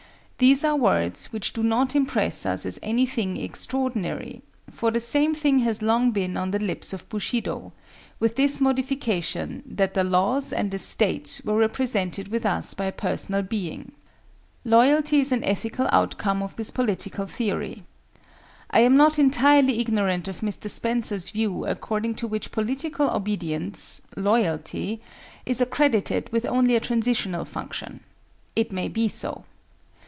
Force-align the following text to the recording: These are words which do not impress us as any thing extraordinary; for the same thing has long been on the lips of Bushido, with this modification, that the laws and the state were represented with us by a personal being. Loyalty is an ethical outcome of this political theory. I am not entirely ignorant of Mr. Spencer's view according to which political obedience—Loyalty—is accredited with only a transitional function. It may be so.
These 0.43 0.63
are 0.65 0.75
words 0.75 1.31
which 1.31 1.53
do 1.53 1.61
not 1.61 1.95
impress 1.95 2.47
us 2.47 2.65
as 2.65 2.79
any 2.81 3.05
thing 3.05 3.37
extraordinary; 3.37 4.41
for 4.71 4.89
the 4.89 4.99
same 4.99 5.35
thing 5.35 5.59
has 5.59 5.83
long 5.83 6.09
been 6.09 6.35
on 6.35 6.49
the 6.49 6.57
lips 6.57 6.93
of 6.93 7.07
Bushido, 7.09 7.73
with 8.19 8.37
this 8.37 8.59
modification, 8.59 9.61
that 9.67 9.93
the 9.93 10.03
laws 10.03 10.51
and 10.51 10.71
the 10.71 10.79
state 10.79 11.41
were 11.45 11.55
represented 11.57 12.29
with 12.29 12.43
us 12.43 12.73
by 12.73 12.85
a 12.85 12.91
personal 12.91 13.43
being. 13.43 13.91
Loyalty 14.65 15.19
is 15.19 15.31
an 15.31 15.43
ethical 15.43 15.87
outcome 15.91 16.41
of 16.41 16.55
this 16.55 16.71
political 16.71 17.27
theory. 17.27 17.83
I 18.71 18.79
am 18.79 18.97
not 18.97 19.19
entirely 19.19 19.79
ignorant 19.79 20.27
of 20.27 20.39
Mr. 20.39 20.71
Spencer's 20.71 21.29
view 21.29 21.67
according 21.67 22.15
to 22.15 22.25
which 22.25 22.51
political 22.51 23.11
obedience—Loyalty—is 23.11 25.61
accredited 25.61 26.29
with 26.31 26.47
only 26.47 26.75
a 26.75 26.79
transitional 26.79 27.45
function. 27.45 27.99
It 28.55 28.71
may 28.71 28.87
be 28.87 29.07
so. 29.07 29.43